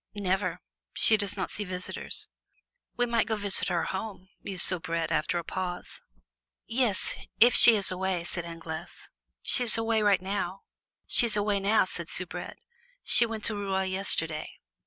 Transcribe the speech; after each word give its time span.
"Never; 0.15 0.61
she 0.93 1.15
does 1.15 1.37
not 1.37 1.51
see 1.51 1.63
visitors." 1.63 2.27
"We 2.97 3.05
might 3.05 3.27
go 3.27 3.35
visit 3.35 3.67
her 3.67 3.83
home," 3.83 4.29
mused 4.41 4.65
Soubrette, 4.65 5.11
after 5.11 5.37
a 5.37 5.43
pause. 5.43 6.01
"Yes, 6.65 7.15
if 7.39 7.53
she 7.53 7.75
is 7.75 7.91
away," 7.91 8.23
said 8.23 8.43
Anglaise. 8.43 9.11
"She's 9.43 9.77
away 9.77 10.01
now," 10.19 10.61
said 11.85 12.09
Soubrette; 12.09 12.57
"she 13.03 13.27
went 13.27 13.45
to 13.45 13.55
Rouen 13.55 13.91
yesterday." 13.91 14.49